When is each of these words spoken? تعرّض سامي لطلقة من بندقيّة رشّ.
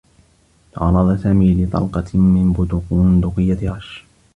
تعرّض 0.71 1.21
سامي 1.23 1.65
لطلقة 1.65 2.17
من 2.17 2.53
بندقيّة 2.53 3.71
رشّ. 3.75 4.05